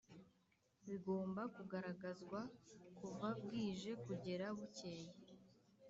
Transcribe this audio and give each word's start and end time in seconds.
bigomba 0.85 1.41
kugaragazwa 1.55 2.39
kuva 2.97 3.27
bwije 3.41 3.91
kugera 4.05 4.45
bukeye 4.57 5.09